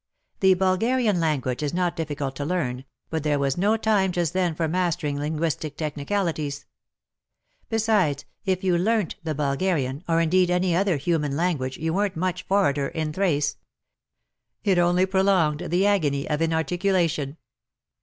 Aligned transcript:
The 0.39 0.55
Bulgarian 0.55 1.19
language 1.19 1.61
is 1.61 1.75
not 1.75 1.95
difficult 1.95 2.35
to 2.37 2.43
learn, 2.43 2.85
but 3.11 3.21
there 3.21 3.37
was 3.37 3.55
no 3.55 3.77
time 3.77 4.11
just 4.11 4.33
then 4.33 4.55
for 4.55 4.67
mastering 4.67 5.19
linguistic 5.19 5.77
technicalities. 5.77 6.65
Besides, 7.69 8.25
if 8.43 8.63
you 8.63 8.79
learnt 8.79 9.13
the 9.23 9.35
Bulgarian, 9.35 10.03
or 10.07 10.19
indeed 10.19 10.49
any 10.49 10.75
other 10.75 10.97
human 10.97 11.37
language, 11.37 11.77
you 11.77 11.93
weren't 11.93 12.15
much 12.15 12.41
*' 12.43 12.47
forrader" 12.49 12.87
in 13.01 13.13
Thrace. 13.13 13.57
It 14.63 14.79
only 14.79 15.05
prolonged 15.05 15.65
the 15.69 15.85
agony 15.85 16.27
of 16.27 16.41
inarticulation. 16.41 17.37